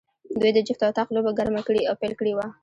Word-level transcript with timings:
دوی 0.39 0.51
د 0.53 0.59
جفت 0.67 0.81
او 0.85 0.91
طاق 0.97 1.07
لوبه 1.15 1.31
ګرمه 1.39 1.61
کړې 1.67 1.81
او 1.89 1.95
پیل 2.01 2.13
کړې 2.19 2.33
وه. 2.37 2.47